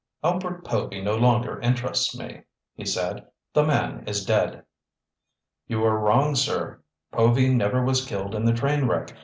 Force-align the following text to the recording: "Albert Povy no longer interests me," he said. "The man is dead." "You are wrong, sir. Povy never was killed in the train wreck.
"Albert 0.23 0.65
Povy 0.65 0.99
no 0.99 1.15
longer 1.15 1.59
interests 1.59 2.17
me," 2.17 2.41
he 2.73 2.83
said. 2.83 3.27
"The 3.53 3.61
man 3.63 4.03
is 4.07 4.25
dead." 4.25 4.63
"You 5.67 5.85
are 5.85 5.99
wrong, 5.99 6.33
sir. 6.33 6.81
Povy 7.11 7.53
never 7.53 7.85
was 7.85 8.03
killed 8.03 8.33
in 8.33 8.43
the 8.45 8.51
train 8.53 8.85
wreck. 8.87 9.15